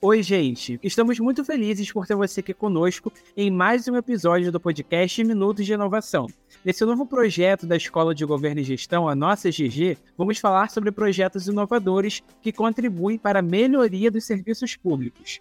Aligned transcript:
Oi, 0.00 0.22
gente! 0.22 0.78
Estamos 0.80 1.18
muito 1.18 1.44
felizes 1.44 1.90
por 1.90 2.06
ter 2.06 2.14
você 2.14 2.38
aqui 2.38 2.54
conosco 2.54 3.12
em 3.36 3.50
mais 3.50 3.88
um 3.88 3.96
episódio 3.96 4.52
do 4.52 4.60
podcast 4.60 5.24
Minutos 5.24 5.66
de 5.66 5.72
Inovação. 5.72 6.28
Nesse 6.64 6.84
novo 6.84 7.04
projeto 7.04 7.66
da 7.66 7.76
Escola 7.76 8.14
de 8.14 8.24
Governo 8.24 8.60
e 8.60 8.64
Gestão, 8.64 9.08
a 9.08 9.16
nossa 9.16 9.50
GG, 9.50 9.98
vamos 10.16 10.38
falar 10.38 10.70
sobre 10.70 10.92
projetos 10.92 11.48
inovadores 11.48 12.22
que 12.40 12.52
contribuem 12.52 13.18
para 13.18 13.40
a 13.40 13.42
melhoria 13.42 14.08
dos 14.08 14.22
serviços 14.22 14.76
públicos. 14.76 15.40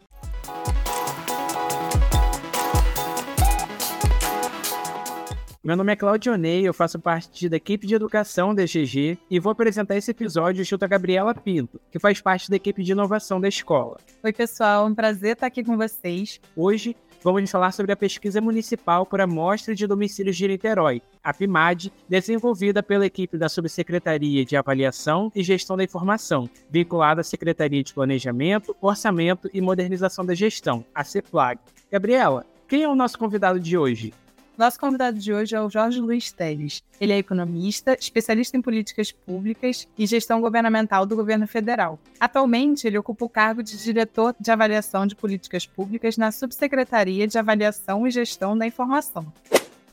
Meu 5.68 5.76
nome 5.76 5.92
é 5.92 5.98
Claudio 5.98 6.38
Ney, 6.38 6.66
eu 6.66 6.74
faço 6.74 6.98
parte 6.98 7.50
da 7.50 7.58
equipe 7.58 7.86
de 7.86 7.94
educação 7.94 8.56
da 8.56 8.64
GG 8.64 9.18
e 9.30 9.38
vou 9.38 9.52
apresentar 9.52 9.98
esse 9.98 10.10
episódio 10.10 10.64
junto 10.64 10.86
a 10.86 10.88
Gabriela 10.88 11.36
Pinto, 11.36 11.78
que 11.92 12.00
faz 12.00 12.22
parte 12.22 12.50
da 12.50 12.56
equipe 12.56 12.82
de 12.82 12.94
inovação 12.94 13.38
da 13.38 13.50
escola. 13.50 13.98
Oi, 14.24 14.32
pessoal, 14.32 14.88
é 14.88 14.90
um 14.90 14.96
prazer 14.96 15.34
estar 15.34 15.48
aqui 15.48 15.66
com 15.66 15.76
vocês. 15.76 16.40
Hoje 16.56 16.96
vamos 17.22 17.52
falar 17.52 17.74
sobre 17.74 17.92
a 17.92 17.98
pesquisa 17.98 18.40
municipal 18.40 19.06
por 19.06 19.20
amostra 19.20 19.76
de 19.76 19.86
domicílios 19.86 20.38
de 20.38 20.48
Niterói, 20.48 21.02
a 21.22 21.34
PIMAD, 21.34 21.92
desenvolvida 22.08 22.82
pela 22.82 23.06
equipe 23.06 23.38
da 23.38 23.50
Subsecretaria 23.50 24.46
de 24.46 24.56
Avaliação 24.56 25.30
e 25.36 25.44
Gestão 25.44 25.76
da 25.76 25.84
Informação, 25.84 26.50
vinculada 26.70 27.20
à 27.20 27.26
Secretaria 27.26 27.84
de 27.84 27.94
Planejamento, 27.94 28.74
Orçamento 28.80 29.50
e 29.54 29.60
Modernização 29.60 30.26
da 30.26 30.34
Gestão, 30.34 30.86
a 30.96 31.04
CEPLAG. 31.04 31.60
Gabriela, 31.92 32.46
quem 32.70 32.84
é 32.84 32.88
o 32.88 32.96
nosso 32.96 33.20
convidado 33.20 33.60
de 33.60 33.78
hoje? 33.78 34.14
Nosso 34.58 34.80
convidado 34.80 35.20
de 35.20 35.32
hoje 35.32 35.56
é 35.56 35.62
o 35.62 35.70
Jorge 35.70 36.02
Luiz 36.02 36.32
Teles. 36.32 36.84
Ele 37.00 37.14
é 37.14 37.18
economista, 37.20 37.96
especialista 38.00 38.58
em 38.58 38.62
políticas 38.62 39.12
públicas 39.12 39.88
e 39.96 40.08
gestão 40.08 40.42
governamental 40.42 41.06
do 41.06 41.16
governo 41.16 41.48
federal. 41.48 42.00
Atualmente, 42.20 42.88
ele 42.88 42.98
ocupa 42.98 43.24
o 43.24 43.30
cargo 43.30 43.62
de 43.62 43.78
diretor 43.78 44.36
de 44.40 44.50
avaliação 44.50 45.06
de 45.06 45.16
políticas 45.16 45.68
públicas 45.68 46.18
na 46.18 46.32
Subsecretaria 46.32 47.28
de 47.28 47.38
Avaliação 47.38 48.08
e 48.08 48.10
Gestão 48.10 48.58
da 48.58 48.66
Informação. 48.66 49.32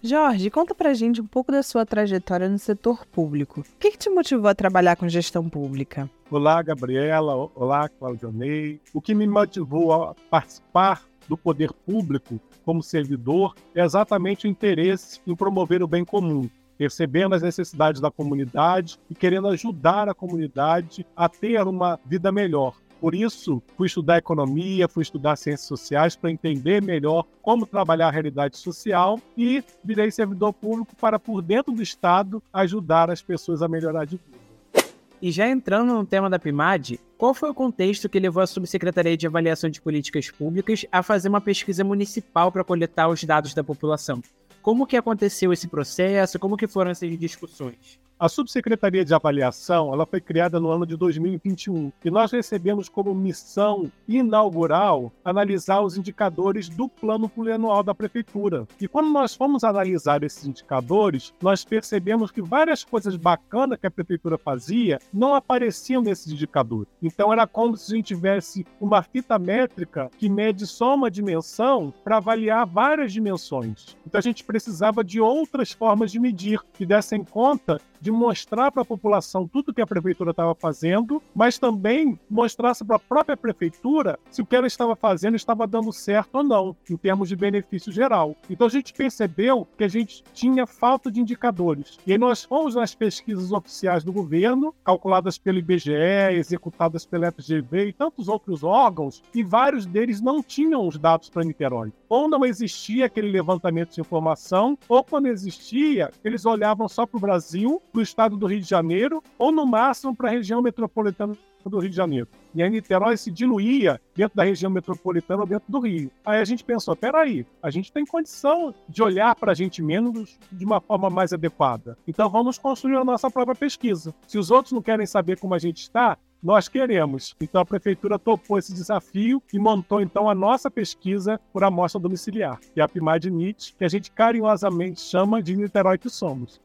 Jorge, 0.06 0.50
conta 0.50 0.74
pra 0.74 0.92
gente 0.92 1.22
um 1.22 1.27
pouco 1.27 1.50
da 1.50 1.62
sua 1.62 1.86
trajetória 1.86 2.47
no 2.47 2.58
setor 2.58 3.06
público. 3.06 3.60
O 3.60 3.78
que, 3.80 3.92
que 3.92 3.97
te 3.97 4.10
motivou 4.10 4.48
a 4.48 4.55
trabalhar 4.55 4.97
com 4.97 5.08
gestão 5.08 5.48
pública? 5.48 6.10
Olá, 6.30 6.60
Gabriela. 6.60 7.48
Olá, 7.55 7.88
Claudionei. 7.88 8.78
O 8.92 9.00
que 9.00 9.14
me 9.14 9.27
motivou 9.27 9.94
a 9.94 10.14
participar 10.28 11.05
do 11.27 11.38
poder 11.38 11.72
público 11.72 12.38
como 12.66 12.82
servidor 12.82 13.55
é 13.75 13.82
exatamente 13.82 14.47
o 14.47 14.50
interesse 14.50 15.22
em 15.27 15.34
promover 15.34 15.82
o 15.82 15.88
bem 15.88 16.05
comum, 16.05 16.50
percebendo 16.77 17.34
as 17.34 17.41
necessidades 17.41 17.98
da 17.98 18.10
comunidade 18.10 18.98
e 19.08 19.14
querendo 19.14 19.48
ajudar 19.48 20.06
a 20.06 20.14
comunidade 20.14 21.06
a 21.16 21.30
ter 21.30 21.66
uma 21.66 21.98
vida 22.05 22.30
melhor. 22.30 22.77
Por 23.05 23.14
isso, 23.14 23.62
fui 23.77 23.86
estudar 23.86 24.16
economia, 24.16 24.88
fui 24.88 25.02
estudar 25.02 25.36
ciências 25.36 25.69
sociais 25.69 26.16
para 26.16 26.30
entender 26.30 26.80
melhor 26.80 27.27
como 27.42 27.66
trabalhar 27.66 28.08
a 28.08 28.10
realidade 28.10 28.56
social 28.56 29.20
e 29.36 29.62
virei 29.84 30.10
servidor 30.10 30.55
público 30.55 30.97
para, 30.97 31.19
por 31.19 31.42
dentro 31.42 31.70
do 31.70 31.82
Estado, 31.82 32.42
ajudar 32.50 33.10
as 33.10 33.20
pessoas 33.20 33.60
a 33.60 33.69
melhorar 33.69 34.06
de 34.06 34.16
vida. 34.16 34.88
E 35.20 35.30
já 35.30 35.47
entrando 35.47 35.92
no 35.92 36.06
tema 36.06 36.30
da 36.30 36.38
PIMAD, 36.38 36.98
qual 37.19 37.34
foi 37.34 37.50
o 37.50 37.55
contexto 37.55 38.08
que 38.08 38.19
levou 38.19 38.42
a 38.42 38.47
Subsecretaria 38.47 39.19
de 39.19 39.27
Avaliação 39.27 39.69
de 39.69 39.82
Políticas 39.82 40.30
Públicas 40.30 40.86
a 40.91 41.02
fazer 41.02 41.28
uma 41.28 41.42
pesquisa 41.42 41.84
municipal 41.84 42.50
para 42.50 42.64
coletar 42.64 43.08
os 43.08 43.22
dados 43.22 43.52
da 43.52 43.62
população? 43.62 44.22
Como 44.62 44.86
que 44.86 44.97
aconteceu 44.97 45.52
esse 45.52 45.69
processo? 45.69 46.38
Como 46.38 46.56
que 46.56 46.66
foram 46.66 46.91
essas 46.91 47.19
discussões? 47.19 48.00
A 48.16 48.28
Subsecretaria 48.28 49.04
de 49.04 49.12
Avaliação 49.12 49.92
ela 49.92 50.06
foi 50.06 50.20
criada 50.20 50.60
no 50.60 50.70
ano 50.70 50.86
de 50.86 50.96
2021 50.96 51.92
e 52.04 52.10
nós 52.10 52.30
recebemos 52.30 52.88
como 52.88 53.12
missão 53.12 53.90
inaugural 54.06 55.12
analisar 55.24 55.80
os 55.80 55.96
indicadores 55.96 56.68
do 56.68 56.88
plano 56.88 57.28
plurianual 57.28 57.82
da 57.82 57.92
Prefeitura. 57.92 58.68
E 58.80 58.86
quando 58.86 59.10
nós 59.10 59.34
fomos 59.34 59.64
analisar 59.64 60.22
esses 60.22 60.46
indicadores, 60.46 61.34
nós 61.42 61.64
percebemos 61.64 62.30
que 62.30 62.40
várias 62.40 62.84
coisas 62.84 63.16
bacanas 63.16 63.80
que 63.80 63.86
a 63.86 63.91
Prefeitura 63.91 64.38
fazia 64.38 65.00
não 65.12 65.34
apareciam 65.34 66.00
nesses 66.00 66.32
indicadores. 66.32 66.86
Então 67.03 67.32
era 67.32 67.48
como 67.48 67.76
se 67.76 67.92
a 67.92 67.97
gente 67.97 68.06
tivesse 68.06 68.64
uma 68.80 69.03
fita 69.03 69.41
métrica 69.41 70.08
que 70.16 70.28
mede 70.28 70.69
só 70.69 70.94
uma 70.94 71.10
dimensão 71.10 71.92
para 72.04 72.19
avaliar 72.19 72.64
várias 72.64 73.12
dimensões. 73.12 73.97
Então 74.06 74.20
a 74.20 74.22
gente 74.22 74.44
precisava 74.44 75.03
de 75.03 75.20
outras 75.20 75.72
formas 75.72 76.12
de 76.12 76.20
medir 76.20 76.60
que 76.74 76.86
dessem 76.86 77.24
conta 77.24 77.80
de 78.04 78.12
mostrar 78.12 78.70
para 78.70 78.82
a 78.82 78.84
população 78.84 79.48
tudo 79.48 79.72
que 79.72 79.81
a 79.81 79.87
prefeitura 79.87 80.32
estava 80.32 80.54
fazendo, 80.54 81.22
mas 81.34 81.59
também 81.59 82.19
mostrasse 82.31 82.84
para 82.84 82.97
a 82.97 83.00
própria 83.00 83.37
prefeitura 83.37 84.19
se 84.31 84.41
o 84.41 84.47
que 84.47 84.55
ela 84.55 84.67
estava 84.67 84.95
fazendo 84.95 85.37
estava 85.37 85.67
dando 85.67 85.93
certo 85.93 86.37
ou 86.37 86.45
não, 86.45 86.77
em 86.89 86.97
termos 86.97 87.28
de 87.28 87.37
benefício 87.37 87.93
geral. 87.93 88.37
Então 88.49 88.67
a 88.67 88.71
gente 88.71 88.93
percebeu 88.93 89.67
que 89.77 89.84
a 89.84 89.89
gente 89.89 90.22
tinha 90.33 90.67
falta 90.67 91.11
de 91.11 91.21
indicadores. 91.21 91.99
E 92.06 92.12
aí 92.12 92.19
nós 92.19 92.45
fomos 92.45 92.75
nas 92.75 92.95
pesquisas 92.95 93.53
oficiais 93.53 94.05
do 94.05 94.12
governo, 94.12 94.75
calculadas 94.84 95.39
pelo 95.39 95.59
IBGE, 95.59 95.93
executadas 96.33 97.05
pela 97.05 97.31
FGV 97.33 97.89
e 97.89 97.93
tantos 97.93 98.28
outros 98.28 98.62
órgãos, 98.62 99.22
e 99.34 99.43
vários 99.43 99.87
deles 99.87 100.21
não 100.21 100.43
tinham 100.43 100.87
os 100.87 100.99
dados 100.99 101.28
para 101.28 101.45
Niterói. 101.45 101.93
Ou 102.09 102.28
não 102.28 102.45
existia 102.45 103.06
aquele 103.06 103.31
levantamento 103.31 103.95
de 103.95 104.01
informação, 104.01 104.78
ou 104.89 105.03
quando 105.03 105.27
existia, 105.27 106.11
eles 106.25 106.47
olhavam 106.47 106.89
só 106.89 107.06
para 107.06 107.19
o 107.19 107.21
Brasil 107.21 107.83
para 107.93 107.99
o 107.99 108.03
estado 108.03 108.37
do 108.37 108.47
Rio 108.47 108.61
de 108.61 108.69
Janeiro 108.69 109.22
ou, 109.39 109.51
no 109.51 109.66
máximo, 109.66 110.15
para 110.15 110.28
a 110.28 110.33
região 110.33 110.62
metropolitana 110.62 111.23
do 111.26 111.78
Rio 111.78 111.90
de 111.90 111.96
Janeiro. 111.96 112.28
E 112.54 112.62
a 112.62 112.68
Niterói 112.68 113.16
se 113.16 113.30
diluía 113.30 114.00
dentro 114.14 114.36
da 114.36 114.44
região 114.44 114.70
metropolitana 114.70 115.46
dentro 115.46 115.70
do 115.70 115.80
Rio. 115.80 116.10
Aí 116.24 116.40
a 116.40 116.44
gente 116.44 116.62
pensou, 116.62 116.94
peraí, 116.94 117.46
a 117.62 117.70
gente 117.70 117.92
tem 117.92 118.04
condição 118.04 118.74
de 118.88 119.02
olhar 119.02 119.34
para 119.34 119.52
a 119.52 119.54
gente 119.54 119.82
menos 119.82 120.38
de 120.52 120.64
uma 120.64 120.80
forma 120.80 121.10
mais 121.10 121.32
adequada. 121.32 121.96
Então 122.06 122.28
vamos 122.28 122.58
construir 122.58 122.96
a 122.96 123.04
nossa 123.04 123.30
própria 123.30 123.54
pesquisa. 123.54 124.14
Se 124.26 124.38
os 124.38 124.50
outros 124.50 124.72
não 124.72 124.82
querem 124.82 125.06
saber 125.06 125.38
como 125.38 125.54
a 125.54 125.58
gente 125.58 125.78
está, 125.78 126.18
nós 126.42 126.68
queremos. 126.68 127.34
Então 127.41 127.62
a 127.62 127.64
prefeitura 127.64 128.18
topou 128.18 128.58
esse 128.58 128.74
desafio 128.74 129.42
e 129.50 129.58
montou 129.58 130.02
então 130.02 130.28
a 130.28 130.34
nossa 130.34 130.70
pesquisa 130.70 131.41
por 131.52 131.64
amostra 131.64 131.98
domiciliar, 131.98 132.60
que 132.74 132.80
é 132.80 132.82
a 132.82 132.88
PIMAD 132.88 133.30
NIT, 133.30 133.74
que 133.78 133.84
a 133.84 133.88
gente 133.88 134.10
carinhosamente 134.10 135.00
chama 135.00 135.42
de 135.42 135.56
Niterói 135.56 135.96
que 135.96 136.10
somos. 136.10 136.60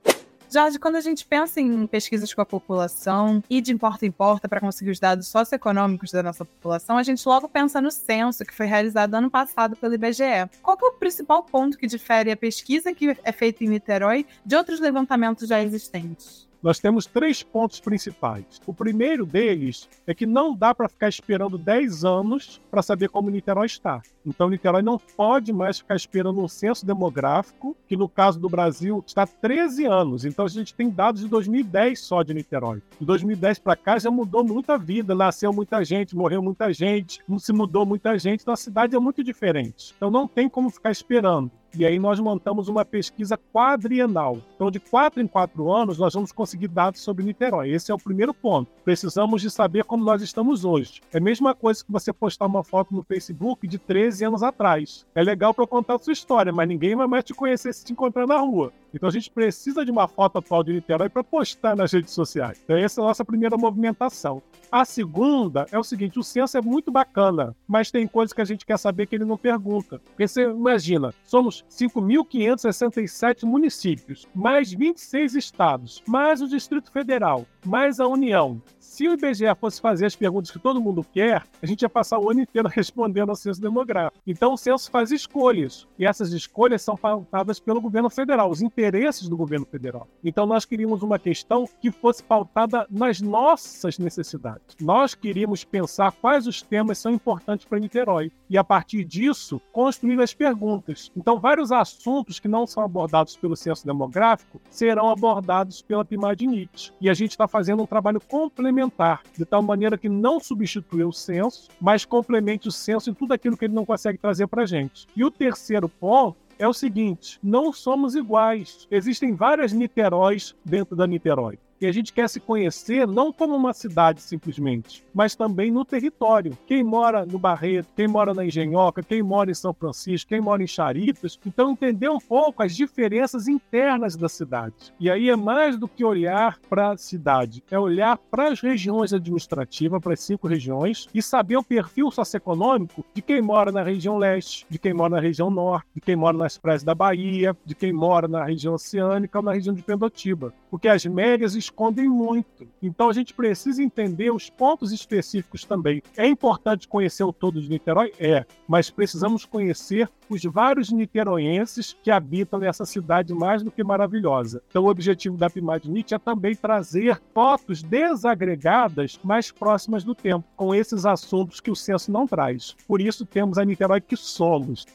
Jorge, 0.51 0.79
quando 0.79 0.95
a 0.95 1.01
gente 1.01 1.23
pensa 1.25 1.61
em 1.61 1.85
pesquisas 1.85 2.33
com 2.33 2.41
a 2.41 2.45
população 2.45 3.43
e 3.47 3.61
de 3.61 3.75
porta 3.75 4.07
em 4.07 4.11
porta 4.11 4.49
para 4.49 4.59
conseguir 4.59 4.89
os 4.89 4.99
dados 4.99 5.27
socioeconômicos 5.27 6.11
da 6.11 6.23
nossa 6.23 6.43
população, 6.43 6.97
a 6.97 7.03
gente 7.03 7.23
logo 7.27 7.47
pensa 7.47 7.79
no 7.79 7.91
censo 7.91 8.43
que 8.43 8.53
foi 8.53 8.65
realizado 8.65 9.13
ano 9.13 9.29
passado 9.29 9.75
pelo 9.75 9.93
IBGE. 9.93 10.49
Qual 10.63 10.75
é 10.81 10.85
o 10.85 10.93
principal 10.93 11.43
ponto 11.43 11.77
que 11.77 11.85
difere 11.85 12.31
a 12.31 12.37
pesquisa 12.37 12.91
que 12.95 13.15
é 13.23 13.31
feita 13.31 13.63
em 13.63 13.67
Niterói 13.67 14.25
de 14.43 14.55
outros 14.55 14.79
levantamentos 14.79 15.47
já 15.47 15.61
existentes? 15.61 16.48
Nós 16.61 16.79
temos 16.79 17.05
três 17.05 17.41
pontos 17.41 17.79
principais. 17.79 18.61
O 18.65 18.73
primeiro 18.73 19.25
deles 19.25 19.87
é 20.05 20.13
que 20.13 20.25
não 20.25 20.55
dá 20.55 20.75
para 20.75 20.89
ficar 20.89 21.07
esperando 21.07 21.57
10 21.57 22.03
anos 22.03 22.61
para 22.69 22.81
saber 22.81 23.09
como 23.09 23.29
Niterói 23.29 23.65
está. 23.65 24.01
Então, 24.25 24.49
Niterói 24.49 24.81
não 24.81 24.99
pode 24.99 25.53
mais 25.53 25.79
ficar 25.79 25.95
esperando 25.95 26.41
um 26.41 26.47
censo 26.47 26.85
demográfico, 26.85 27.75
que 27.87 27.95
no 27.95 28.09
caso 28.09 28.39
do 28.39 28.49
Brasil 28.49 29.03
está 29.05 29.25
13 29.25 29.85
anos. 29.85 30.25
Então, 30.25 30.45
a 30.45 30.49
gente 30.49 30.73
tem 30.73 30.89
dados 30.89 31.21
de 31.21 31.27
2010 31.27 31.99
só 31.99 32.21
de 32.21 32.33
Niterói. 32.33 32.81
De 32.99 33.05
2010 33.05 33.59
para 33.59 33.75
cá 33.75 33.97
já 33.97 34.11
mudou 34.11 34.43
muita 34.43 34.77
vida, 34.77 35.15
nasceu 35.15 35.53
muita 35.53 35.83
gente, 35.83 36.15
morreu 36.15 36.41
muita 36.43 36.71
gente, 36.73 37.21
não 37.27 37.39
se 37.39 37.53
mudou 37.53 37.85
muita 37.85 38.17
gente, 38.19 38.41
então 38.41 38.53
a 38.53 38.57
cidade 38.57 38.95
é 38.95 38.99
muito 38.99 39.23
diferente. 39.23 39.93
Então, 39.95 40.11
não 40.11 40.27
tem 40.27 40.49
como 40.49 40.69
ficar 40.69 40.91
esperando. 40.91 41.49
E 41.77 41.85
aí 41.85 41.99
nós 41.99 42.19
montamos 42.19 42.67
uma 42.67 42.83
pesquisa 42.83 43.37
quadrienal. 43.53 44.37
Então, 44.55 44.71
de 44.71 44.79
quatro 44.79 45.21
em 45.21 45.27
quatro 45.27 45.71
anos, 45.71 45.97
nós 45.97 46.13
vamos 46.13 46.31
conseguir 46.31 46.67
dados 46.67 47.01
sobre 47.01 47.23
Niterói. 47.23 47.69
Esse 47.69 47.91
é 47.91 47.95
o 47.95 47.99
primeiro 47.99 48.33
ponto. 48.33 48.71
Precisamos 48.83 49.41
de 49.41 49.51
saber 49.51 49.83
como 49.83 50.03
nós 50.03 50.21
estamos 50.21 50.65
hoje. 50.65 51.01
É 51.13 51.17
a 51.17 51.21
mesma 51.21 51.53
coisa 51.53 51.83
que 51.83 51.91
você 51.91 52.11
postar 52.11 52.47
uma 52.47 52.63
foto 52.63 52.93
no 52.93 53.03
Facebook 53.03 53.67
de 53.67 53.77
13 53.77 54.25
anos 54.25 54.43
atrás. 54.43 55.05
É 55.13 55.21
legal 55.21 55.53
para 55.53 55.67
contar 55.67 55.95
a 55.95 55.99
sua 55.99 56.13
história, 56.13 56.51
mas 56.51 56.67
ninguém 56.67 56.95
vai 56.95 57.07
mais 57.07 57.23
te 57.23 57.33
conhecer 57.33 57.73
se 57.73 57.85
te 57.85 57.93
encontrar 57.93 58.25
na 58.25 58.37
rua. 58.37 58.73
Então 58.93 59.07
a 59.07 59.11
gente 59.11 59.29
precisa 59.29 59.85
de 59.85 59.91
uma 59.91 60.07
foto 60.07 60.37
atual 60.37 60.63
de 60.63 60.73
Niterói 60.73 61.09
para 61.09 61.23
postar 61.23 61.75
nas 61.75 61.91
redes 61.91 62.13
sociais. 62.13 62.59
Então 62.63 62.75
essa 62.75 63.01
é 63.01 63.03
a 63.03 63.07
nossa 63.07 63.25
primeira 63.25 63.57
movimentação. 63.57 64.41
A 64.71 64.85
segunda 64.85 65.65
é 65.71 65.77
o 65.77 65.83
seguinte: 65.83 66.19
o 66.19 66.23
censo 66.23 66.57
é 66.57 66.61
muito 66.61 66.91
bacana, 66.91 67.55
mas 67.67 67.91
tem 67.91 68.07
coisas 68.07 68.33
que 68.33 68.41
a 68.41 68.45
gente 68.45 68.65
quer 68.65 68.77
saber 68.77 69.07
que 69.07 69.15
ele 69.15 69.25
não 69.25 69.37
pergunta. 69.37 69.99
Porque 69.99 70.27
você 70.27 70.43
imagina, 70.43 71.13
somos 71.23 71.65
5.567 71.69 73.43
municípios, 73.43 74.27
mais 74.33 74.71
26 74.71 75.35
estados, 75.35 76.03
mais 76.07 76.41
o 76.41 76.47
Distrito 76.47 76.91
Federal. 76.91 77.45
Mais 77.65 77.99
a 77.99 78.07
união. 78.07 78.61
Se 78.99 79.07
o 79.07 79.13
IBGE 79.13 79.45
fosse 79.59 79.79
fazer 79.79 80.07
as 80.07 80.15
perguntas 80.15 80.51
que 80.51 80.59
todo 80.59 80.81
mundo 80.81 81.05
quer, 81.05 81.43
a 81.61 81.65
gente 81.65 81.83
ia 81.83 81.89
passar 81.89 82.19
o 82.19 82.29
ano 82.29 82.41
inteiro 82.41 82.67
respondendo 82.73 83.29
ao 83.29 83.35
censo 83.35 83.61
demográfico. 83.61 84.21
Então 84.25 84.53
o 84.53 84.57
censo 84.57 84.89
faz 84.89 85.11
escolhas, 85.11 85.87
e 85.97 86.05
essas 86.05 86.33
escolhas 86.33 86.81
são 86.81 86.97
pautadas 86.97 87.59
pelo 87.59 87.79
governo 87.79 88.09
federal, 88.09 88.49
os 88.49 88.61
interesses 88.61 89.29
do 89.29 89.37
governo 89.37 89.65
federal. 89.65 90.07
Então 90.23 90.45
nós 90.45 90.65
queríamos 90.65 91.03
uma 91.03 91.19
questão 91.19 91.65
que 91.79 91.91
fosse 91.91 92.23
pautada 92.23 92.85
nas 92.89 93.21
nossas 93.21 93.99
necessidades. 93.99 94.75
Nós 94.81 95.13
queríamos 95.13 95.63
pensar 95.63 96.11
quais 96.11 96.47
os 96.47 96.61
temas 96.61 96.97
são 96.97 97.11
importantes 97.11 97.65
para 97.65 97.79
Niterói 97.79 98.31
e 98.49 98.57
a 98.57 98.63
partir 98.63 99.03
disso 99.03 99.61
construir 99.71 100.19
as 100.19 100.33
perguntas. 100.33 101.11
Então 101.15 101.39
vários 101.39 101.71
assuntos 101.71 102.39
que 102.39 102.47
não 102.47 102.65
são 102.65 102.83
abordados 102.83 103.37
pelo 103.37 103.55
censo 103.55 103.85
demográfico 103.85 104.59
serão 104.69 105.09
abordados 105.09 105.81
pela 105.81 106.03
PIMAD-NIT. 106.03 106.93
E 106.99 107.09
a 107.09 107.13
gente 107.13 107.31
está 107.31 107.47
fazendo 107.49 107.83
um 107.83 107.85
trabalho 107.85 108.21
complementar, 108.21 109.23
de 109.37 109.43
tal 109.43 109.61
maneira 109.61 109.97
que 109.97 110.07
não 110.07 110.39
substitui 110.39 111.03
o 111.03 111.11
censo, 111.11 111.69
mas 111.81 112.05
complemente 112.05 112.67
o 112.67 112.71
censo 112.71 113.09
em 113.09 113.13
tudo 113.13 113.33
aquilo 113.33 113.57
que 113.57 113.65
ele 113.65 113.73
não 113.73 113.85
consegue 113.85 114.17
trazer 114.17 114.47
para 114.47 114.63
a 114.63 114.65
gente. 114.65 115.07
E 115.15 115.23
o 115.23 115.31
terceiro 115.31 115.89
ponto 115.89 116.37
é 116.57 116.67
o 116.67 116.73
seguinte: 116.73 117.39
não 117.41 117.73
somos 117.73 118.15
iguais. 118.15 118.87
Existem 118.91 119.33
várias 119.33 119.73
Niteróis 119.73 120.55
dentro 120.63 120.95
da 120.95 121.07
Niterói. 121.07 121.57
E 121.81 121.87
a 121.87 121.91
gente 121.93 122.11
quer 122.11 122.27
se 122.27 122.41
conhecer 122.41 123.07
não 123.07 123.31
como 123.31 123.55
uma 123.55 123.73
cidade 123.73 124.21
simplesmente, 124.21 125.05
mas 125.13 125.33
também 125.33 125.71
no 125.71 125.85
território. 125.85 126.57
Quem 126.67 126.83
mora 126.83 127.25
no 127.25 127.39
Barreto, 127.39 127.87
quem 127.95 128.07
mora 128.07 128.33
na 128.33 128.45
Engenhoca, 128.45 129.01
quem 129.01 129.23
mora 129.23 129.49
em 129.49 129.53
São 129.53 129.73
Francisco, 129.73 130.27
quem 130.27 130.41
mora 130.41 130.61
em 130.61 130.67
Charitas. 130.67 131.39
Então, 131.45 131.71
entender 131.71 132.09
um 132.09 132.19
pouco 132.19 132.61
as 132.61 132.75
diferenças 132.75 133.47
internas 133.47 134.17
da 134.17 134.27
cidade. 134.27 134.93
E 134.99 135.09
aí 135.09 135.29
é 135.29 135.35
mais 135.37 135.77
do 135.77 135.87
que 135.87 136.03
olhar 136.03 136.59
para 136.69 136.91
a 136.91 136.97
cidade, 136.97 137.63
é 137.71 137.79
olhar 137.79 138.17
para 138.17 138.51
as 138.51 138.59
regiões 138.59 139.13
administrativas, 139.13 140.01
para 140.01 140.13
as 140.13 140.19
cinco 140.19 140.47
regiões, 140.47 141.07
e 141.13 141.21
saber 141.21 141.55
o 141.55 141.63
perfil 141.63 142.11
socioeconômico 142.11 143.05
de 143.13 143.21
quem 143.21 143.41
mora 143.41 143.71
na 143.71 143.83
região 143.83 144.17
leste, 144.17 144.65
de 144.69 144.77
quem 144.77 144.93
mora 144.93 145.15
na 145.15 145.21
região 145.21 145.49
norte, 145.49 145.87
de 145.95 146.01
quem 146.01 146.15
mora 146.15 146.37
nas 146.37 146.57
praias 146.57 146.83
da 146.83 146.93
Bahia, 146.93 147.55
de 147.65 147.73
quem 147.73 147.93
mora 147.93 148.27
na 148.27 148.43
região 148.43 148.73
oceânica 148.73 149.39
ou 149.39 149.43
na 149.43 149.53
região 149.53 149.73
de 149.73 149.81
Pendotiba. 149.81 150.53
Porque 150.69 150.87
as 150.87 151.05
médias 151.05 151.55
escondem 151.69 152.09
muito. 152.09 152.67
Então 152.81 153.09
a 153.09 153.13
gente 153.13 153.33
precisa 153.33 153.81
entender 153.81 154.31
os 154.31 154.49
pontos 154.49 154.91
específicos 154.91 155.63
também. 155.63 156.01
É 156.17 156.27
importante 156.27 156.87
conhecer 156.87 157.23
o 157.23 157.31
todo 157.31 157.61
de 157.61 157.69
Niterói? 157.69 158.11
É, 158.19 158.45
mas 158.67 158.89
precisamos 158.89 159.45
conhecer 159.45 160.09
os 160.29 160.43
vários 160.43 160.91
niteroenses 160.91 161.95
que 162.03 162.11
habitam 162.11 162.59
nessa 162.59 162.85
cidade 162.85 163.33
mais 163.33 163.63
do 163.63 163.71
que 163.71 163.83
maravilhosa. 163.83 164.61
Então 164.69 164.83
o 164.83 164.89
objetivo 164.89 165.37
da 165.37 165.49
Pimadnit 165.49 166.13
é 166.13 166.19
também 166.19 166.55
trazer 166.55 167.21
fotos 167.33 167.81
desagregadas 167.81 169.19
mais 169.23 169.51
próximas 169.51 170.03
do 170.03 170.13
tempo, 170.13 170.45
com 170.55 170.73
esses 170.73 171.05
assuntos 171.05 171.59
que 171.59 171.71
o 171.71 171.75
censo 171.75 172.11
não 172.11 172.27
traz. 172.27 172.75
Por 172.87 173.01
isso 173.01 173.25
temos 173.25 173.57
a 173.57 173.65
Niterói 173.65 174.01
que 174.01 174.15
somos. 174.15 174.85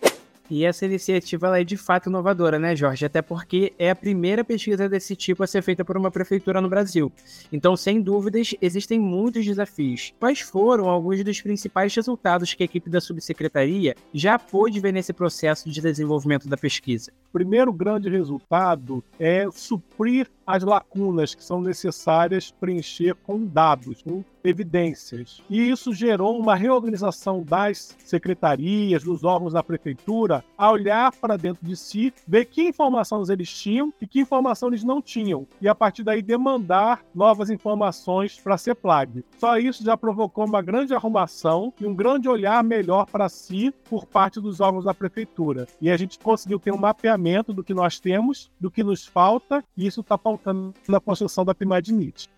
E 0.51 0.65
essa 0.65 0.85
iniciativa 0.85 1.59
é 1.59 1.65
de 1.65 1.77
fato 1.77 2.11
inovadora, 2.11 2.59
né, 2.59 2.77
Jorge? 2.77 3.07
Até 3.07 3.23
porque 3.23 3.73
é 3.79 3.91
a 3.91 3.97
primeira 3.97 4.45
pesquisa 4.45 4.89
desse 4.89 5.17
tipo 5.17 5.43
a 5.43 5.47
ser 5.47 5.63
feita 5.63 5.85
por 5.85 5.97
uma 5.97 6.11
prefeitura 6.11 6.61
no 6.61 6.69
Brasil. 6.69 7.11
Então, 7.51 7.77
sem 7.77 8.01
dúvidas, 8.01 8.55
existem 8.61 9.01
muitos 9.01 9.45
desafios. 9.45 10.13
Quais 10.21 10.41
foram 10.41 10.89
alguns 10.89 11.25
dos 11.25 11.41
principais 11.41 11.95
resultados 11.95 12.53
que 12.53 12.63
a 12.63 12.67
equipe 12.67 12.91
da 12.91 13.01
subsecretaria 13.01 13.95
já 14.13 14.39
pôde 14.39 14.81
ver 14.81 14.93
nesse 14.93 15.13
processo 15.13 15.71
de 15.71 15.81
desenvolvimento 15.81 16.47
da 16.47 16.57
pesquisa? 16.57 17.11
O 17.31 17.33
primeiro 17.33 17.73
grande 17.73 18.11
resultado 18.11 19.03
é 19.19 19.47
suprir 19.51 20.29
as 20.47 20.63
lacunas 20.63 21.35
que 21.35 21.43
são 21.43 21.61
necessárias 21.61 22.51
preencher 22.51 23.15
com 23.15 23.45
dados, 23.47 24.03
com 24.03 24.23
evidências. 24.45 25.43
E 25.49 25.71
isso 25.71 25.93
gerou 25.93 26.39
uma 26.39 26.55
reorganização 26.55 27.43
das 27.43 27.97
secretarias, 28.05 29.03
dos 29.03 29.25
órgãos 29.25 29.55
da 29.55 29.63
prefeitura, 29.63 30.45
a 30.57 30.71
olhar 30.71 31.11
para 31.13 31.37
dentro 31.37 31.65
de 31.65 31.75
si, 31.75 32.13
ver 32.29 32.45
que 32.45 32.69
informações 32.69 33.31
eles 33.31 33.53
tinham 33.53 33.93
e 34.01 34.07
que 34.07 34.21
informação 34.21 34.69
eles 34.69 34.85
não 34.85 35.01
tinham, 35.01 35.47
e 35.61 35.67
a 35.67 35.75
partir 35.75 36.03
daí 36.03 36.21
demandar 36.21 37.03
novas 37.15 37.49
informações 37.49 38.39
para 38.39 38.55
a 38.55 38.59
CEPLAG. 38.59 39.25
Só 39.39 39.59
isso 39.59 39.83
já 39.83 39.97
provocou 39.97 40.45
uma 40.45 40.61
grande 40.61 40.95
arrumação 40.95 41.73
e 41.81 41.87
um 41.87 41.95
grande 41.95 42.29
olhar 42.29 42.63
melhor 42.63 43.07
para 43.07 43.29
si 43.29 43.73
por 43.89 44.05
parte 44.07 44.41
dos 44.41 44.61
órgãos 44.61 44.85
da 44.85 44.93
prefeitura. 44.93 45.67
E 45.81 45.91
a 45.91 45.97
gente 45.97 46.19
conseguiu 46.19 46.59
ter 46.59 46.73
um 46.73 46.79
mapeamento 46.79 47.53
do 47.53 47.65
que 47.65 47.73
nós 47.73 47.99
temos, 47.99 48.51
do 48.61 48.71
que 48.71 48.85
nos 48.85 49.07
falta, 49.07 49.65
e 49.77 49.87
isso 49.87 50.01
está 50.01 50.19
pautando 50.19 50.75
na 50.89 51.01
construção 51.01 51.45
da 51.45 51.55
PIMAD-NIT. 51.55 52.29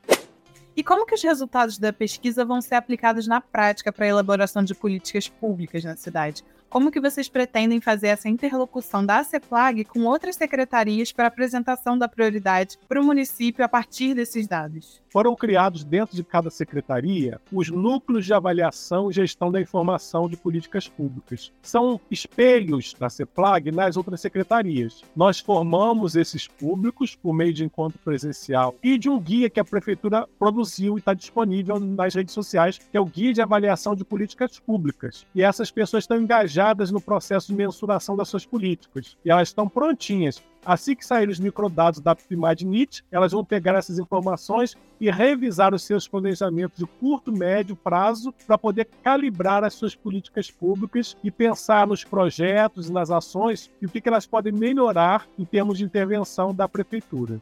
E 0.77 0.85
como 0.85 1.07
que 1.07 1.15
os 1.15 1.23
resultados 1.23 1.79
da 1.79 1.91
pesquisa 1.91 2.45
vão 2.45 2.61
ser 2.61 2.75
aplicados 2.75 3.27
na 3.27 3.41
prática 3.41 3.91
para 3.91 4.05
a 4.05 4.09
elaboração 4.09 4.63
de 4.63 4.75
políticas 4.75 5.27
públicas 5.27 5.83
na 5.83 5.97
cidade? 5.97 6.45
Como 6.69 6.91
que 6.91 7.01
vocês 7.01 7.29
pretendem 7.29 7.81
fazer 7.81 8.09
essa 8.09 8.29
interlocução 8.29 9.07
da 9.07 9.23
CEPLAG 9.23 9.85
com 9.85 10.01
outras 10.01 10.35
secretarias 10.35 11.13
para 11.13 11.29
apresentação 11.29 11.97
da 11.97 12.09
prioridade 12.09 12.77
para 12.89 13.01
o 13.01 13.05
município 13.05 13.65
a 13.65 13.69
partir 13.69 14.15
desses 14.15 14.49
dados? 14.49 15.01
Foram 15.09 15.35
criados 15.37 15.85
dentro 15.85 16.17
de 16.17 16.25
cada 16.25 16.51
secretaria 16.51 17.41
os 17.53 17.71
núcleos 17.71 18.27
de 18.27 18.35
avaliação 18.35 19.11
e 19.11 19.15
gestão 19.15 19.51
da 19.51 19.61
informação 19.61 20.29
de 20.29 20.37
políticas 20.37 20.89
públicas. 20.89 21.53
São 21.63 22.01
espelhos 22.11 22.95
da 22.99 23.09
CEPLAG 23.09 23.71
nas 23.71 23.97
outras 23.97 24.21
secretarias. 24.21 25.03
Nós 25.15 25.39
formamos 25.39 26.17
esses 26.17 26.49
públicos 26.49 27.15
por 27.15 27.33
meio 27.33 27.55
de 27.55 27.65
encontro 27.65 27.99
presencial 28.01 28.75
e 28.83 28.99
de 28.99 29.09
um 29.09 29.21
guia 29.21 29.49
que 29.49 29.61
a 29.61 29.65
prefeitura 29.65 30.29
produziu 30.39 30.97
e 30.97 30.99
está 30.99 31.15
disponível 31.15 31.79
nas 31.79 32.15
redes 32.15 32.35
sociais, 32.35 32.79
que 32.79 32.97
é 32.97 33.01
o 33.01 33.07
Guia 33.07 33.33
de 33.33 33.41
Avaliação 33.41 33.95
de 33.95 34.05
Políticas 34.05 34.59
Públicas. 34.59 35.25
E 35.35 35.43
essas 35.43 35.71
pessoas 35.71 36.05
estão 36.05 36.21
engajadas 36.21 36.56
no 36.91 37.01
processo 37.01 37.49
de 37.49 37.55
mensuração 37.55 38.17
das 38.17 38.29
suas 38.29 38.47
políticas. 38.47 39.17
E 39.25 39.31
elas 39.31 39.49
estão 39.49 39.69
prontinhas. 39.69 40.43
Assim 40.65 40.97
que 40.97 41.07
saírem 41.07 41.33
os 41.33 41.39
microdados 41.39 42.01
da 42.01 42.17
PIMAD-NIT, 42.17 43.05
elas 43.11 43.31
vão 43.31 43.45
pegar 43.45 43.77
essas 43.77 44.01
informações 44.01 44.77
e 45.01 45.09
revisar 45.09 45.73
os 45.73 45.85
seus 45.85 46.09
planejamentos 46.09 46.79
de 46.79 46.87
curto, 46.87 47.31
médio 47.31 47.77
prazo 47.77 48.35
para 48.47 48.59
poder 48.59 48.89
calibrar 49.03 49.63
as 49.63 49.75
suas 49.75 49.95
políticas 49.95 50.51
públicas 50.51 51.17
e 51.23 51.31
pensar 51.31 51.87
nos 51.87 52.03
projetos 52.03 52.89
e 52.89 52.93
nas 52.93 53.13
ações 53.13 53.71
e 53.81 53.87
o 53.87 53.89
que 53.89 54.03
elas 54.09 54.27
podem 54.27 54.53
melhorar 54.53 55.27
em 55.39 55.45
termos 55.45 55.79
de 55.79 55.85
intervenção 55.85 56.53
da 56.53 56.69
prefeitura. 56.69 57.41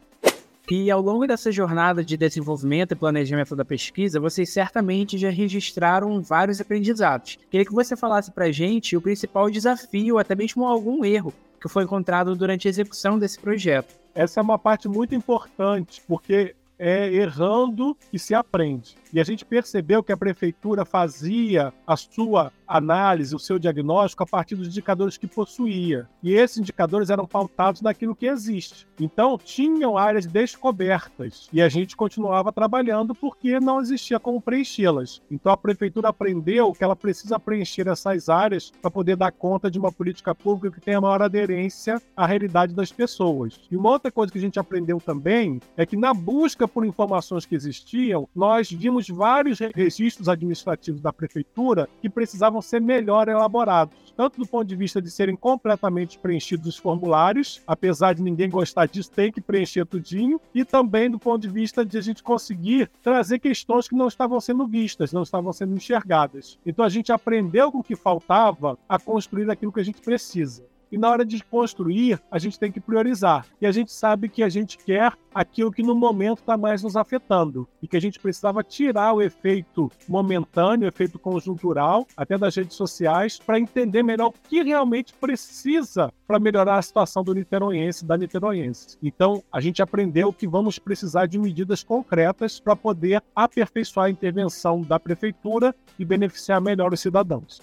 E 0.69 0.89
ao 0.89 0.99
longo 0.99 1.27
dessa 1.27 1.51
jornada 1.51 2.03
de 2.03 2.17
desenvolvimento 2.17 2.93
e 2.93 2.95
planejamento 2.95 3.55
da 3.55 3.63
pesquisa, 3.63 4.19
vocês 4.19 4.49
certamente 4.49 5.15
já 5.15 5.29
registraram 5.29 6.19
vários 6.21 6.59
aprendizados. 6.59 7.37
Queria 7.51 7.65
que 7.65 7.73
você 7.73 7.95
falasse 7.95 8.31
para 8.31 8.51
gente 8.51 8.97
o 8.97 9.01
principal 9.01 9.49
desafio, 9.51 10.17
até 10.17 10.33
mesmo 10.33 10.65
algum 10.65 11.05
erro, 11.05 11.31
que 11.61 11.69
foi 11.69 11.83
encontrado 11.83 12.35
durante 12.35 12.67
a 12.67 12.69
execução 12.69 13.19
desse 13.19 13.39
projeto. 13.39 13.95
Essa 14.15 14.39
é 14.39 14.43
uma 14.43 14.57
parte 14.57 14.87
muito 14.87 15.13
importante, 15.13 16.01
porque 16.07 16.55
é 16.79 17.13
errando 17.13 17.95
que 18.09 18.17
se 18.17 18.33
aprende. 18.33 18.95
E 19.15 19.19
a 19.21 19.23
gente 19.23 19.45
percebeu 19.45 20.03
que 20.03 20.11
a 20.11 20.17
prefeitura 20.17 20.83
fazia 20.83 21.73
a 21.87 21.95
sua 21.95 22.51
análise, 22.67 23.33
o 23.33 23.39
seu 23.39 23.57
diagnóstico 23.57 24.23
a 24.23 24.27
partir 24.27 24.55
dos 24.55 24.67
indicadores 24.67 25.15
que 25.15 25.25
possuía. 25.25 26.09
E 26.21 26.33
esses 26.33 26.57
indicadores 26.57 27.09
eram 27.09 27.25
pautados 27.25 27.81
naquilo 27.81 28.13
que 28.13 28.25
existe. 28.25 28.85
Então, 28.99 29.37
tinham 29.37 29.97
áreas 29.97 30.25
descobertas 30.25 31.47
e 31.53 31.61
a 31.61 31.69
gente 31.69 31.95
continuava 31.95 32.51
trabalhando 32.51 33.15
porque 33.15 33.57
não 33.57 33.79
existia 33.79 34.19
como 34.19 34.41
preenchê-las. 34.41 35.21
Então, 35.31 35.49
a 35.49 35.55
prefeitura 35.55 36.09
aprendeu 36.09 36.73
que 36.73 36.83
ela 36.83 36.95
precisa 36.95 37.39
preencher 37.39 37.87
essas 37.87 38.27
áreas 38.27 38.69
para 38.81 38.91
poder 38.91 39.15
dar 39.15 39.31
conta 39.31 39.71
de 39.71 39.79
uma 39.79 39.93
política 39.93 40.35
pública 40.35 40.77
que 40.77 40.85
tenha 40.85 40.99
maior 40.99 41.21
aderência 41.21 42.01
à 42.17 42.25
realidade 42.25 42.73
das 42.73 42.91
pessoas. 42.91 43.61
E 43.71 43.77
uma 43.77 43.91
outra 43.91 44.11
coisa 44.11 44.29
que 44.29 44.39
a 44.39 44.41
gente 44.41 44.59
aprendeu 44.59 44.99
também 44.99 45.61
é 45.77 45.85
que 45.85 45.95
na 45.95 46.13
busca 46.13 46.67
por 46.67 46.85
informações 46.85 47.45
que 47.45 47.55
existiam, 47.55 48.27
nós 48.35 48.69
vimos 48.69 49.04
vários 49.09 49.59
registros 49.73 50.29
administrativos 50.29 51.01
da 51.01 51.13
prefeitura 51.13 51.87
que 52.01 52.09
precisavam 52.09 52.61
ser 52.61 52.81
melhor 52.81 53.27
elaborados, 53.27 53.95
tanto 54.15 54.39
do 54.39 54.47
ponto 54.47 54.65
de 54.65 54.75
vista 54.75 55.01
de 55.01 55.11
serem 55.11 55.35
completamente 55.35 56.17
preenchidos 56.17 56.67
os 56.67 56.77
formulários, 56.77 57.61
apesar 57.67 58.13
de 58.13 58.21
ninguém 58.21 58.49
gostar 58.49 58.87
disso, 58.87 59.11
tem 59.11 59.31
que 59.31 59.41
preencher 59.41 59.85
tudinho, 59.85 60.39
e 60.53 60.63
também 60.63 61.09
do 61.09 61.19
ponto 61.19 61.41
de 61.41 61.49
vista 61.49 61.85
de 61.85 61.97
a 61.97 62.01
gente 62.01 62.23
conseguir 62.23 62.89
trazer 63.01 63.39
questões 63.39 63.87
que 63.87 63.95
não 63.95 64.07
estavam 64.07 64.39
sendo 64.39 64.65
vistas, 64.67 65.11
não 65.11 65.23
estavam 65.23 65.51
sendo 65.53 65.75
enxergadas. 65.75 66.57
Então 66.65 66.85
a 66.85 66.89
gente 66.89 67.11
aprendeu 67.11 67.71
com 67.71 67.79
o 67.79 67.83
que 67.83 67.95
faltava 67.95 68.77
a 68.87 68.99
construir 68.99 69.49
aquilo 69.49 69.71
que 69.71 69.79
a 69.79 69.85
gente 69.85 70.01
precisa. 70.01 70.63
E 70.95 70.97
na 70.97 71.09
hora 71.09 71.25
de 71.25 71.43
construir, 71.43 72.21
a 72.31 72.39
gente 72.39 72.57
tem 72.57 72.71
que 72.71 72.79
priorizar. 72.79 73.45
E 73.59 73.67
a 73.67 73.71
gente 73.73 73.91
sabe 73.91 74.29
que 74.29 74.41
a 74.41 74.47
gente 74.47 74.77
quer 74.77 75.11
aquilo 75.33 75.69
que 75.69 75.83
no 75.83 75.93
momento 75.93 76.39
está 76.39 76.55
mais 76.55 76.81
nos 76.81 76.95
afetando 76.95 77.67
e 77.83 77.87
que 77.89 77.97
a 77.97 77.99
gente 77.99 78.17
precisava 78.17 78.63
tirar 78.63 79.11
o 79.11 79.21
efeito 79.21 79.91
momentâneo, 80.07 80.85
o 80.85 80.87
efeito 80.87 81.19
conjuntural, 81.19 82.07
até 82.15 82.37
das 82.37 82.55
redes 82.55 82.77
sociais, 82.77 83.37
para 83.37 83.59
entender 83.59 84.03
melhor 84.03 84.27
o 84.29 84.33
que 84.47 84.63
realmente 84.63 85.13
precisa 85.15 86.13
para 86.25 86.39
melhorar 86.39 86.77
a 86.77 86.81
situação 86.81 87.25
do 87.25 87.33
niteroense, 87.33 88.05
da 88.05 88.15
niteroense. 88.15 88.97
Então, 89.03 89.43
a 89.51 89.59
gente 89.59 89.81
aprendeu 89.81 90.31
que 90.31 90.47
vamos 90.47 90.79
precisar 90.79 91.25
de 91.25 91.37
medidas 91.37 91.83
concretas 91.83 92.57
para 92.57 92.73
poder 92.73 93.21
aperfeiçoar 93.35 94.05
a 94.05 94.09
intervenção 94.09 94.81
da 94.81 94.97
prefeitura 94.97 95.75
e 95.99 96.05
beneficiar 96.05 96.61
melhor 96.61 96.93
os 96.93 97.01
cidadãos. 97.01 97.59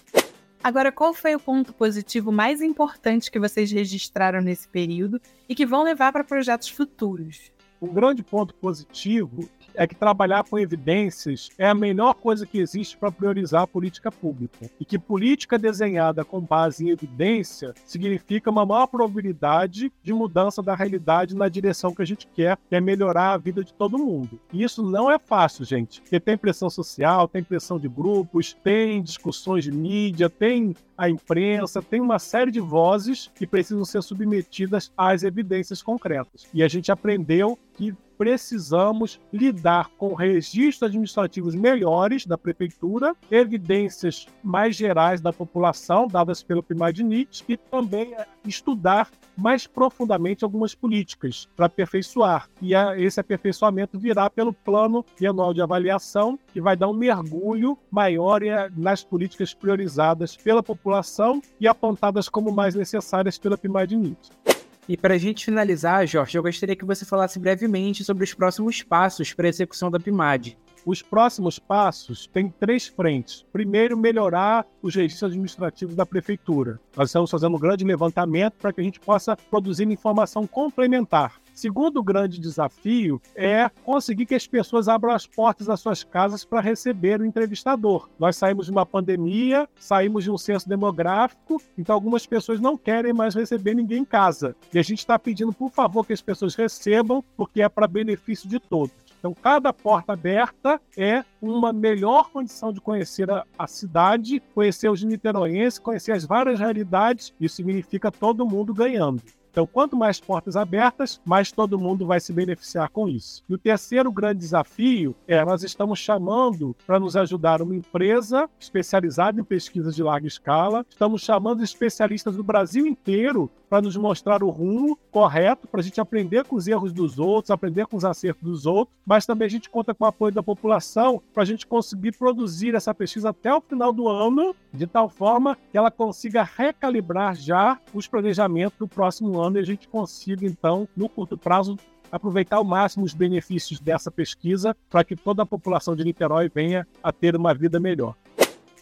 Agora, 0.63 0.93
qual 0.93 1.13
foi 1.13 1.35
o 1.35 1.39
ponto 1.39 1.73
positivo 1.73 2.31
mais 2.31 2.61
importante 2.61 3.29
que 3.29 3.37
vocês 3.37 3.69
registraram 3.69 4.39
nesse 4.39 4.65
período 4.65 5.19
e 5.49 5.53
que 5.53 5.65
vão 5.65 5.83
levar 5.83 6.13
para 6.13 6.23
projetos 6.23 6.69
futuros? 6.69 7.51
Um 7.81 7.93
grande 7.93 8.23
ponto 8.23 8.55
positivo 8.55 9.49
é 9.75 9.87
que 9.87 9.95
trabalhar 9.95 10.43
com 10.43 10.59
evidências 10.59 11.49
é 11.57 11.67
a 11.67 11.75
melhor 11.75 12.13
coisa 12.13 12.45
que 12.45 12.59
existe 12.59 12.97
para 12.97 13.11
priorizar 13.11 13.63
a 13.63 13.67
política 13.67 14.11
pública. 14.11 14.69
E 14.79 14.85
que 14.85 14.99
política 14.99 15.57
desenhada 15.57 16.23
com 16.23 16.39
base 16.39 16.85
em 16.85 16.89
evidência 16.89 17.73
significa 17.85 18.49
uma 18.49 18.65
maior 18.65 18.87
probabilidade 18.87 19.91
de 20.01 20.13
mudança 20.13 20.61
da 20.61 20.75
realidade 20.75 21.35
na 21.35 21.49
direção 21.49 21.93
que 21.93 22.01
a 22.01 22.05
gente 22.05 22.27
quer, 22.27 22.57
que 22.69 22.75
é 22.75 22.81
melhorar 22.81 23.33
a 23.33 23.37
vida 23.37 23.63
de 23.63 23.73
todo 23.73 23.97
mundo. 23.97 24.39
E 24.51 24.63
isso 24.63 24.83
não 24.83 25.09
é 25.09 25.17
fácil, 25.17 25.65
gente, 25.65 26.01
porque 26.01 26.19
tem 26.19 26.37
pressão 26.37 26.69
social, 26.69 27.27
tem 27.27 27.43
pressão 27.43 27.79
de 27.79 27.87
grupos, 27.87 28.53
tem 28.63 29.01
discussões 29.01 29.63
de 29.63 29.71
mídia, 29.71 30.29
tem 30.29 30.75
a 30.97 31.09
imprensa, 31.09 31.81
tem 31.81 31.99
uma 31.99 32.19
série 32.19 32.51
de 32.51 32.59
vozes 32.59 33.31
que 33.35 33.47
precisam 33.47 33.83
ser 33.83 34.01
submetidas 34.03 34.91
às 34.95 35.23
evidências 35.23 35.81
concretas. 35.81 36.47
E 36.53 36.63
a 36.63 36.67
gente 36.67 36.91
aprendeu 36.91 37.57
que 37.73 37.95
precisamos 38.23 39.19
lidar 39.33 39.89
com 39.97 40.13
registros 40.13 40.83
administrativos 40.83 41.53
melhores 41.53 42.25
da 42.25 42.37
prefeitura, 42.37 43.13
evidências 43.29 44.27
mais 44.41 44.77
gerais 44.77 45.19
da 45.19 45.33
população, 45.33 46.07
dadas 46.07 46.41
pelo 46.41 46.63
PIMAD-NIT, 46.63 47.43
e 47.49 47.57
também 47.57 48.13
eh, 48.13 48.25
estudar 48.47 49.11
mais 49.35 49.67
profundamente 49.67 50.45
algumas 50.45 50.73
políticas 50.73 51.49
para 51.53 51.65
aperfeiçoar. 51.65 52.47
E 52.61 52.73
esse 52.95 53.19
aperfeiçoamento 53.19 53.99
virá 53.99 54.29
pelo 54.29 54.53
plano 54.53 55.03
anual 55.27 55.53
de 55.53 55.61
avaliação, 55.61 56.39
que 56.53 56.61
vai 56.61 56.77
dar 56.77 56.87
um 56.87 56.93
mergulho 56.93 57.77
maior 57.91 58.41
eh, 58.41 58.71
nas 58.77 59.03
políticas 59.03 59.53
priorizadas 59.53 60.37
pela 60.37 60.63
população 60.63 61.41
e 61.59 61.67
apontadas 61.67 62.29
como 62.29 62.53
mais 62.53 62.73
necessárias 62.73 63.37
pela 63.37 63.57
PIMAD-NIT. 63.57 64.52
E 64.87 64.97
para 64.97 65.13
a 65.13 65.17
gente 65.17 65.45
finalizar, 65.45 66.05
Jorge, 66.05 66.37
eu 66.37 66.43
gostaria 66.43 66.75
que 66.75 66.83
você 66.83 67.05
falasse 67.05 67.39
brevemente 67.39 68.03
sobre 68.03 68.25
os 68.25 68.33
próximos 68.33 68.83
passos 68.83 69.33
para 69.33 69.47
a 69.47 69.49
execução 69.49 69.89
da 69.89 69.99
PIMAD. 69.99 70.57
Os 70.85 71.01
próximos 71.01 71.57
passos 71.57 72.27
têm 72.27 72.49
três 72.49 72.87
frentes. 72.87 73.45
Primeiro, 73.53 73.97
melhorar 73.97 74.65
os 74.81 74.93
registros 74.93 75.31
administrativos 75.31 75.95
da 75.95 76.05
prefeitura. 76.05 76.77
Nós 76.97 77.07
estamos 77.07 77.31
fazendo 77.31 77.55
um 77.55 77.59
grande 77.59 77.85
levantamento 77.85 78.55
para 78.55 78.73
que 78.73 78.81
a 78.81 78.83
gente 78.83 78.99
possa 78.99 79.37
produzir 79.49 79.89
informação 79.89 80.45
complementar. 80.45 81.39
Segundo 81.53 82.03
grande 82.03 82.39
desafio 82.39 83.21
é 83.35 83.69
conseguir 83.83 84.25
que 84.25 84.35
as 84.35 84.47
pessoas 84.47 84.87
abram 84.87 85.13
as 85.13 85.27
portas 85.27 85.67
das 85.67 85.79
suas 85.79 86.03
casas 86.03 86.43
para 86.43 86.59
receber 86.59 87.21
o 87.21 87.25
entrevistador. 87.25 88.09
Nós 88.19 88.35
saímos 88.35 88.65
de 88.65 88.71
uma 88.71 88.85
pandemia, 88.85 89.69
saímos 89.79 90.23
de 90.23 90.31
um 90.31 90.37
censo 90.37 90.67
demográfico, 90.67 91.61
então 91.77 91.93
algumas 91.93 92.25
pessoas 92.25 92.59
não 92.59 92.75
querem 92.75 93.13
mais 93.13 93.35
receber 93.35 93.75
ninguém 93.75 93.99
em 93.99 94.05
casa. 94.05 94.55
E 94.73 94.79
a 94.79 94.83
gente 94.83 94.99
está 94.99 95.19
pedindo, 95.19 95.53
por 95.53 95.69
favor, 95.69 96.05
que 96.05 96.13
as 96.13 96.21
pessoas 96.21 96.55
recebam, 96.55 97.23
porque 97.37 97.61
é 97.61 97.69
para 97.69 97.87
benefício 97.87 98.49
de 98.49 98.59
todos. 98.59 99.03
Então, 99.19 99.33
cada 99.33 99.71
porta 99.71 100.11
aberta 100.11 100.81
é 100.97 101.23
uma 101.41 101.71
melhor 101.71 102.29
condição 102.29 102.73
de 102.73 102.81
conhecer 102.81 103.31
a, 103.31 103.45
a 103.57 103.67
cidade, 103.67 104.43
conhecer 104.53 104.89
os 104.89 105.01
niteroenses, 105.01 105.79
conhecer 105.79 106.11
as 106.11 106.25
várias 106.25 106.59
realidades. 106.59 107.33
Isso 107.39 107.55
significa 107.55 108.11
todo 108.11 108.45
mundo 108.45 108.73
ganhando. 108.73 109.21
Então, 109.53 109.67
quanto 109.67 109.95
mais 109.95 110.19
portas 110.19 110.55
abertas, 110.55 111.21
mais 111.23 111.51
todo 111.51 111.77
mundo 111.77 112.07
vai 112.07 112.19
se 112.19 112.33
beneficiar 112.33 112.89
com 112.89 113.07
isso. 113.07 113.43
E 113.47 113.53
o 113.53 113.57
terceiro 113.57 114.11
grande 114.11 114.39
desafio 114.39 115.15
é 115.27 115.45
nós 115.45 115.61
estamos 115.61 115.99
chamando 115.99 116.75
para 116.87 116.99
nos 116.99 117.15
ajudar 117.15 117.61
uma 117.61 117.75
empresa 117.75 118.49
especializada 118.59 119.39
em 119.39 119.43
pesquisas 119.43 119.95
de 119.95 120.01
larga 120.01 120.25
escala. 120.25 120.83
Estamos 120.89 121.21
chamando 121.21 121.63
especialistas 121.63 122.35
do 122.35 122.43
Brasil 122.43 122.87
inteiro 122.87 123.47
para 123.69 123.81
nos 123.81 123.95
mostrar 123.95 124.41
o 124.41 124.49
rumo 124.49 124.97
correto, 125.11 125.67
para 125.67 125.81
a 125.81 125.83
gente 125.83 126.01
aprender 126.01 126.45
com 126.45 126.55
os 126.55 126.67
erros 126.67 126.91
dos 126.91 127.19
outros, 127.19 127.51
aprender 127.51 127.85
com 127.85 127.97
os 127.97 128.05
acertos 128.05 128.43
dos 128.43 128.65
outros, 128.65 128.95
mas 129.05 129.25
também 129.25 129.45
a 129.45 129.49
gente 129.49 129.69
conta 129.69 129.93
com 129.93 130.03
o 130.03 130.07
apoio 130.07 130.33
da 130.33 130.43
população 130.43 131.21
para 131.31 131.43
a 131.43 131.45
gente 131.45 131.67
conseguir 131.67 132.11
produzir 132.11 132.73
essa 132.73 132.93
pesquisa 132.93 133.29
até 133.29 133.53
o 133.53 133.61
final 133.61 133.93
do 133.93 134.07
ano, 134.07 134.55
de 134.73 134.87
tal 134.87 135.07
forma 135.07 135.57
que 135.71 135.77
ela 135.77 135.91
consiga 135.91 136.43
recalibrar 136.43 137.35
já 137.35 137.79
os 137.93 138.07
planejamentos 138.07 138.77
do 138.77 138.87
próximo 138.87 139.39
ano 139.39 139.57
e 139.57 139.59
a 139.59 139.65
gente 139.65 139.87
consiga, 139.87 140.45
então, 140.45 140.87
no 140.97 141.07
curto 141.07 141.37
prazo, 141.37 141.77
aproveitar 142.11 142.57
ao 142.57 142.63
máximo 142.63 143.05
os 143.05 143.13
benefícios 143.13 143.79
dessa 143.79 144.09
pesquisa 144.09 144.75
para 144.89 145.03
que 145.03 145.15
toda 145.15 145.43
a 145.43 145.45
população 145.45 145.95
de 145.95 146.03
Niterói 146.03 146.49
venha 146.53 146.87
a 147.01 147.11
ter 147.11 147.35
uma 147.35 147.53
vida 147.53 147.79
melhor. 147.79 148.15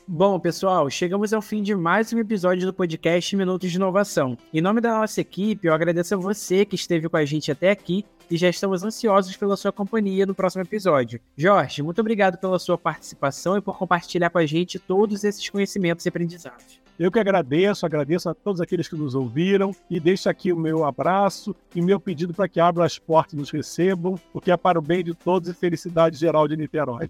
Bom, 0.08 0.40
pessoal, 0.40 0.90
chegamos 0.90 1.32
ao 1.32 1.42
fim 1.42 1.62
de 1.62 1.76
mais 1.76 2.12
um 2.12 2.20
episódio 2.20 2.66
do 2.66 2.74
podcast 2.74 3.36
Minutos 3.36 3.70
de 3.70 3.78
Inovação. 3.78 4.38
Em 4.54 4.60
nome 4.60 4.82
da 4.82 5.00
nossa 5.00 5.22
equipe, 5.22 5.68
eu 5.68 5.74
agradeço 5.74 6.16
a 6.16 6.18
você 6.18 6.66
que 6.66 6.76
esteve 6.76 7.08
com 7.08 7.16
a 7.16 7.24
gente 7.24 7.52
até 7.52 7.70
aqui 7.70 8.04
e 8.32 8.38
já 8.38 8.48
estamos 8.48 8.82
ansiosos 8.82 9.36
pela 9.36 9.58
sua 9.58 9.74
companhia 9.74 10.26
no 10.26 10.34
próximo 10.34 10.64
episódio. 10.64 11.20
Jorge, 11.36 11.84
muito 11.84 12.00
obrigado 12.00 12.38
pela 12.38 12.58
sua 12.58 12.78
participação 12.78 13.58
e 13.58 13.62
por 13.62 13.78
compartilhar 13.78 14.30
com 14.30 14.38
a 14.38 14.46
gente 14.46 14.80
todos 14.80 15.26
esses 15.26 15.50
conhecimentos 15.50 16.06
e 16.06 16.10
aprendizados. 16.10 16.80
Eu 16.98 17.12
que 17.12 17.20
agradeço, 17.20 17.86
agradeço 17.86 18.30
a 18.30 18.34
todos 18.34 18.62
aqueles 18.62 18.88
que 18.88 18.96
nos 18.96 19.16
ouviram 19.16 19.76
e 19.90 20.00
deixo 20.00 20.30
aqui 20.30 20.54
o 20.54 20.58
meu 20.58 20.86
abraço 20.86 21.54
e 21.76 21.82
meu 21.82 22.00
pedido 22.00 22.34
para 22.34 22.48
que 22.48 22.60
abram 22.60 22.86
as 22.86 22.98
portas 22.98 23.34
e 23.34 23.38
nos 23.38 23.52
recebam, 23.52 24.16
porque 24.32 24.52
é 24.52 24.56
para 24.56 24.80
o 24.80 24.82
bem 24.82 25.04
de 25.04 25.14
todos 25.14 25.50
e 25.50 25.54
felicidade 25.54 26.16
geral 26.16 26.48
de 26.48 26.56
Niterói. 26.56 27.10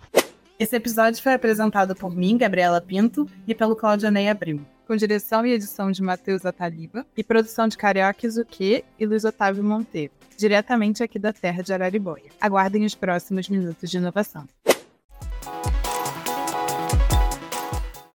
Esse 0.61 0.75
episódio 0.75 1.19
foi 1.23 1.33
apresentado 1.33 1.95
por 1.95 2.15
mim, 2.15 2.37
Gabriela 2.37 2.79
Pinto, 2.79 3.27
e 3.47 3.55
pelo 3.55 3.75
Claudianei 3.75 4.29
Abril, 4.29 4.61
com 4.85 4.95
direção 4.95 5.43
e 5.43 5.53
edição 5.53 5.91
de 5.91 6.03
Matheus 6.03 6.45
Ataliba 6.45 7.03
e 7.17 7.23
produção 7.23 7.67
de 7.67 7.75
Carioca 7.75 8.27
Izuque 8.27 8.85
e 8.99 9.05
Luiz 9.07 9.25
Otávio 9.25 9.63
Monteiro, 9.63 10.13
diretamente 10.37 11.01
aqui 11.01 11.17
da 11.17 11.33
terra 11.33 11.63
de 11.63 11.73
Araribóia. 11.73 12.29
Aguardem 12.39 12.85
os 12.85 12.93
próximos 12.93 13.49
minutos 13.49 13.89
de 13.89 13.97
inovação. 13.97 14.47